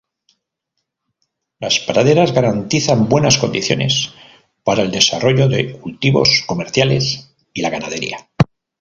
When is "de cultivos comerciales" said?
5.47-7.35